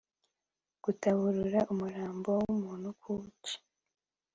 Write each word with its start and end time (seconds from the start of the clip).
Gutaburura 0.83 1.59
umurambo 1.73 2.29
w 2.39 2.43
umuntu 2.53 2.87
kuwuca 2.99 3.55